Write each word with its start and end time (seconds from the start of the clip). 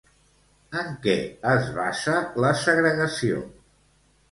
En 0.79 0.89
què 1.03 1.13
es 1.51 1.69
basa 1.77 2.17
la 2.47 2.53
segregació? 2.65 3.45